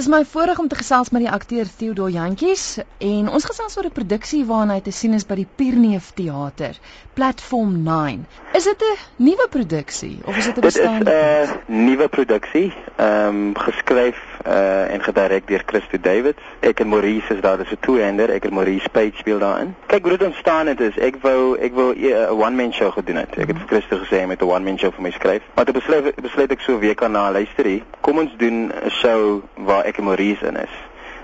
[0.00, 3.84] Dis my voorreg om te gesels met die akteur Theodor Jantjies en ons gesels oor
[3.84, 6.78] 'n produksie waarna hy te sien is by die Pierneef Theater,
[7.12, 8.24] Platform 9.
[8.56, 11.04] Is dit 'n nuwe produksie of is dit 'n bestaande?
[11.04, 14.16] Dit is 'n uh, nuwe produksie, ehm um, geskryf
[14.46, 16.42] uh, en gedirek deur Christo Davids.
[16.60, 18.30] Ek en Maurice is daar, dis 'n two-hander.
[18.30, 19.74] Ek en Maurice Page speel daarin.
[19.86, 23.38] Kyk hoe dit ontstaan het is, ek wou ek wou 'n one-man show gedoen het.
[23.38, 25.42] Ek het vir Christo gesê met 'n one-man show vir my skryf.
[25.54, 27.82] Maar toe besluit besluit ek so 'n week na luister hier.
[28.00, 30.78] Kom ons doen 'n show waar ek en Maurice in is.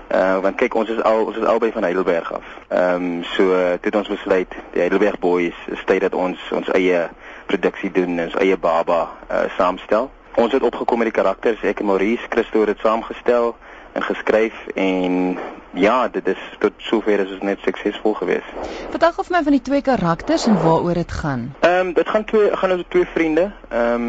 [0.07, 2.51] Uh want kyk ons is al ons is albei van Heidelberg af.
[2.67, 7.07] Ehm um, so toe ons besluit die Heidelberg boys is tyd dat ons ons eie
[7.47, 10.11] produksie doen, ons eie baba uh saamstel.
[10.37, 13.55] Ons het opgekom met die karakters, ek en Maurice Christo het dit saamgestel
[14.03, 15.37] geskryf en
[15.73, 18.69] ja, dit is tot sover is dit net suksesvol geweest.
[18.89, 21.47] Vertel gou vir my van die twee karakters en waaroor dit gaan.
[21.59, 23.51] Ehm um, dit gaan twee gaan oor twee vriende.
[23.69, 24.07] Ehm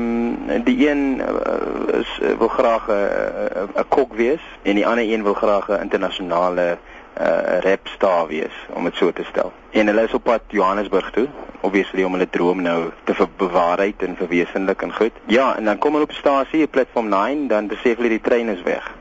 [0.50, 4.74] um, die een uh, is uh, wil graag 'n uh, 'n uh, kok wees en
[4.74, 6.78] die ander een wil graag 'n internasionale
[7.20, 9.52] uh, rapstar wees om dit so te stel.
[9.70, 11.26] En hulle is op pad Johannesburg toe,
[11.60, 15.12] obviously om hulle droom nou te bewaarheid en verwesenlik en goed.
[15.26, 18.62] Ja, en dan kom hulle op stasie, platform 9, dan besef hulle die trein is
[18.62, 18.94] weg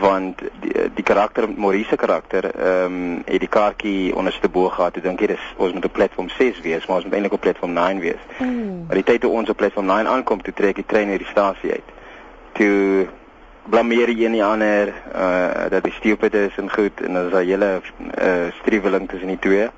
[0.00, 4.96] want die, die karakter Maurice karakter ehm um, het die kaartjie onderste bo gehad.
[4.96, 7.40] Ek dink dit is ons moet op platform 6 wees, maar ons moet eintlik op
[7.40, 8.22] platform 9 wees.
[8.38, 8.84] Mm.
[8.86, 11.28] Maar die tyd toe ons op platform 9 aankom, toe trek die trein uit die
[11.28, 11.92] stasie uit.
[12.52, 13.06] Toe
[13.68, 17.32] blameer jy een die ander uh dat die stupid is en goed en dan is
[17.32, 17.80] daar hele
[18.18, 19.68] uh striweling tussen die twee.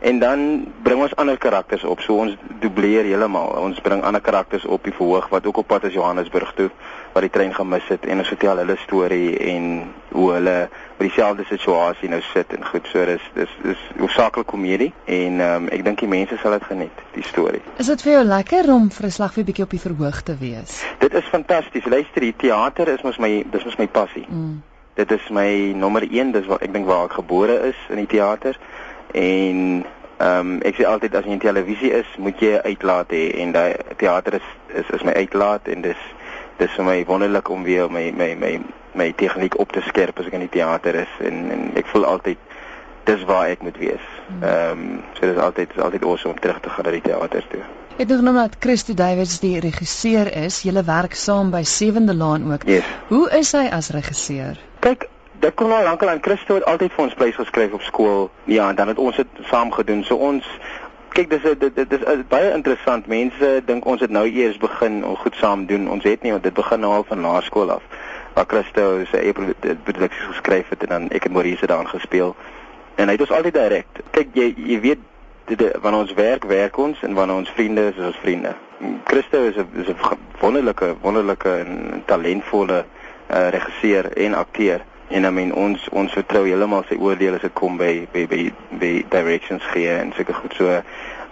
[0.00, 2.00] En dan bring ons ander karakters op.
[2.00, 3.56] So ons dubleer heeltemal.
[3.58, 6.70] Ons bring ander karakters op die verhoog wat ook op pad is Johannesburg toe
[7.12, 9.64] wat die trein gemis het en ons vertel hulle storie en
[10.12, 10.56] hoe hulle
[10.98, 12.86] by dieselfde situasie nou sit en goed.
[12.92, 16.68] So dis dis dis hoofsaaklik komedie en ehm um, ek dink die mense sal dit
[16.70, 17.62] geniet, die storie.
[17.82, 20.22] Is dit vir jou lekker om vir 'n slag vir 'n bietjie op die verhoog
[20.22, 20.84] te wees?
[20.98, 21.86] Dit is fantasties.
[21.86, 24.26] Luister, die teater is mos my dis mos my passie.
[24.28, 24.62] Mm.
[24.94, 28.06] Dit is my nommer 1, dis wat ek dink waar ek gebore is in die
[28.06, 28.58] teater
[29.12, 29.84] en
[30.18, 33.52] ehm um, ek sê altyd as jy in televisie is, moet jy uitlaat hê en
[33.54, 34.48] daai teater is,
[34.80, 36.00] is is my uitlaat en dis
[36.58, 38.52] dis vir my wonderlik om weer my my my
[38.98, 42.04] my tegniek op te skerp as ek in die teater is en en ek voel
[42.04, 42.38] altyd
[43.08, 44.06] dis waar ek moet wees.
[44.28, 44.42] Hmm.
[44.42, 47.46] Ehm um, so dis altyd is altyd awesome om terug te gaan na die teater
[47.52, 47.62] toe.
[47.98, 50.60] Ek het genoem dat Christo Davids die regisseur is.
[50.62, 52.66] Julle werk saam by Sewende Laan ook.
[52.66, 52.90] Yes.
[53.08, 54.60] Hoe is hy as regisseur?
[55.48, 58.26] Dit kon al lankal aan Christo het altyd vir ons prys geskryf op skool.
[58.44, 60.02] Ja, en dan het ons dit saam gedoen.
[60.04, 60.44] So ons
[61.16, 63.06] kyk dis dit dit is baie interessant.
[63.08, 65.86] Mense dink ons het nou eers begin om goed saam doen.
[65.88, 67.86] Ons het nie, want dit begin nou al van laerskool af.
[68.34, 69.32] Waar Christo sy eie
[69.86, 72.36] produksies geskryf het en dan ek en Maurice daarin gespeel.
[73.00, 74.02] En hy het ons altyd direk.
[74.18, 75.08] Kyk jy jy weet
[75.48, 78.52] dit wanneer ons werk, werk ons en wanneer ons vriende is, is ons vriende.
[79.08, 85.30] Christo is 'n is 'n wonderlike wonderlike en talentvolle uh, regisseur en akteur en I
[85.30, 88.42] mean ons ons vertrou heeltemal sy oordeel as dit kom by by by,
[88.80, 90.82] by directions gee en seker goed so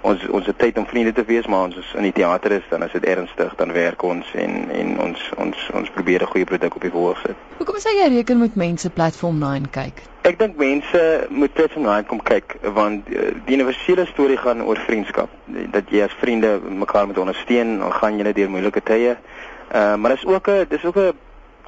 [0.07, 2.67] ons ons het tyd om vriende te wees maar ons is in die teater is
[2.71, 6.49] dan is dit ernstig dan werk ons en en ons ons ons probeer 'n goeie
[6.53, 7.37] produk op die verhoog sit.
[7.59, 10.03] Hoekom sê jy reken met mense platform 9 kyk?
[10.23, 14.79] Ek dink mense moet platform 9 kom kyk want uh, die universele storie gaan oor
[14.87, 15.29] vriendskap
[15.77, 19.17] dat jy as vriende mekaar moet ondersteun al gaan jy deur moeilike tye.
[19.75, 21.13] Uh, maar dis ook 'n dis ook 'n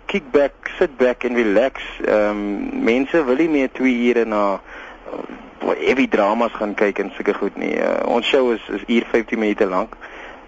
[0.09, 1.83] kick back, sit back en relax.
[2.05, 7.13] Ehm um, mense wil nie meer 2 ure na uh, heavy dramas gaan kyk en
[7.17, 7.75] sulke goed nie.
[7.77, 9.97] Uh, ons show is is uur 15 minute lank.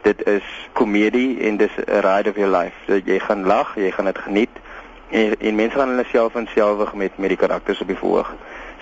[0.06, 2.76] Dit is komedie en dis 'n ride of your life.
[2.86, 4.64] Dat jy gaan lag, jy gaan dit geniet
[5.10, 8.32] en en mense gaan hulle self en selfig met met die karakters op die verhoog.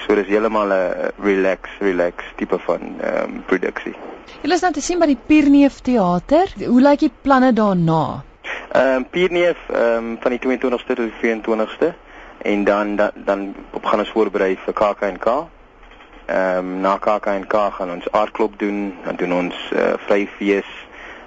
[0.07, 3.95] So dis heeltemal 'n relax, relax tipe van ehm um, produksie.
[4.43, 6.47] Julle is nou te sien by die Pierneef Theater.
[6.67, 8.28] Hoe lyk die planne daarna?
[8.73, 11.95] Ehm um, Pierneef ehm um, van die 22ste tot die 24ste
[12.39, 15.27] en dan dan, dan gaan ons voorberei vir KAKNK.
[16.27, 20.69] Ehm um, na KAKNK gaan ons aardklop doen, dan doen ons uh, vryfees,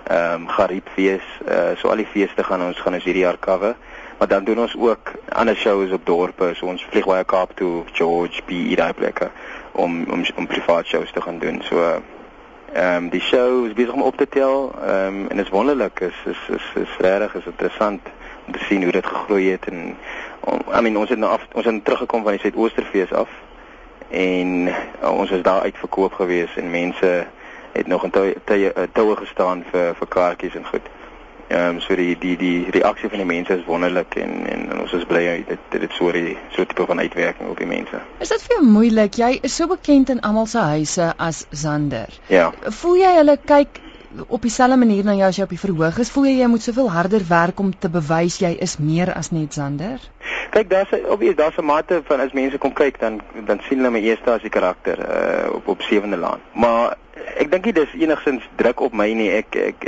[0.04, 3.76] ehm um, gariepfees, uh, so al die feeste gaan ons gaan ons hierdie jaar cover.
[4.18, 7.84] Maar dan doen ons ook ander shows op dorpe, so ons vlieg baie Kaap toe,
[7.92, 9.32] George, B, daai plekke
[9.72, 11.62] om om om privaat shows te gaan doen.
[11.66, 11.98] So uh,
[12.74, 14.72] Ehm um, die show is besig om op te tel.
[14.82, 16.00] Ehm um, en dit is wonderlik.
[16.00, 18.02] Is is is is regtig is interessant
[18.46, 19.98] om te sien hoe dit gegroei het en
[20.40, 23.30] om, I mean ons het nou af ons het teruggekom van die Suidoosterfees af
[24.10, 27.28] en uh, ons is daar uitverkoop gewees en mense
[27.72, 30.88] het nog in toue toue gestaan vir vir kaartjies en goed.
[31.52, 34.80] Ehm um, so die die die reaksie van die mense is wonderlik en en, en
[34.86, 38.00] ons is bly dit dit het so die so tipe van uitwerking op die mense.
[38.24, 39.18] Is dit vir jou moeilik?
[39.20, 42.14] Jy is so bekend in almal se huise as Zander.
[42.32, 42.52] Ja.
[42.82, 43.82] Voel jy hulle kyk
[44.28, 46.64] op dieselfde manier na jou as jy op die verhoog is, voel jy jy moet
[46.64, 50.00] soveel harder werk om te bewys jy is meer as net Zander?
[50.52, 53.92] Kyk, daar's obvious daar's 'n mate van as mense kom kyk dan dan sien hulle
[53.92, 56.40] my eers as die karakter uh, op op sewende laan.
[56.54, 56.98] Maar
[57.38, 59.30] ek dink nie dis enigsins druk op my nie.
[59.36, 59.86] Ek ek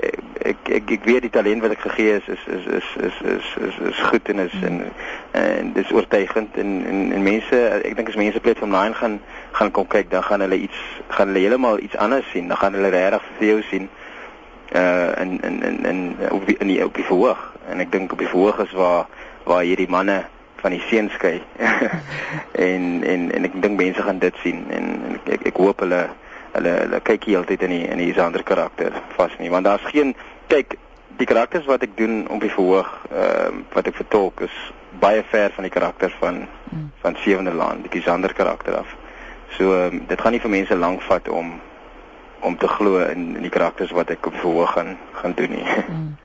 [0.52, 3.50] ek ek ek weet die talent wat ek gegee is is is is is is
[3.68, 4.80] is, is goed en is en
[5.40, 9.20] en dis oortuigend en en, en mense ek dink as mense platform 9 gaan
[9.58, 12.48] gaan kom kyk dan gaan hulle iets gaan hulle heeltemal iets anders sien.
[12.48, 13.90] Dan gaan hulle regtig vir jou sien
[14.74, 18.12] uh in in in in op die, in die op die verhoog en ek dink
[18.12, 19.06] op die verhoog is waar
[19.44, 20.24] waar hierdie manne
[20.64, 21.42] van die seën skei.
[22.68, 25.84] en en en ek dink mense gaan dit sien en, en ek, ek ek hoop
[25.86, 26.04] hulle
[26.54, 30.16] hulle hulle kyk heeltyd in die in die ander karakter vas nie want daar's geen
[30.48, 30.78] kyk
[31.18, 34.56] die karakters wat ek doen op die verhoog ehm uh, wat ek vertolk is
[35.00, 36.92] baie ver van die karakter van mm.
[37.02, 38.96] van Sewende Laan die ander karakter af.
[39.58, 41.60] So um, dit gaan nie vir mense lank vat om
[42.40, 45.66] om te glo in in die karakters wat ek op verhoog gaan gaan doen nie.
[45.88, 46.16] Mm.